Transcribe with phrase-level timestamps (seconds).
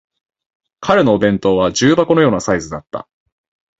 [0.79, 3.07] 彼のお弁当は重箱のようなサイズだった